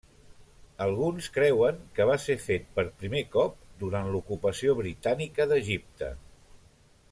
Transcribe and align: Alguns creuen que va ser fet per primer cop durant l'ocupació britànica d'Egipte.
Alguns 0.85 1.27
creuen 1.35 1.83
que 1.99 2.07
va 2.11 2.15
ser 2.23 2.37
fet 2.47 2.65
per 2.79 2.85
primer 3.03 3.23
cop 3.37 3.61
durant 3.85 4.09
l'ocupació 4.15 4.75
britànica 4.83 5.51
d'Egipte. 5.55 6.13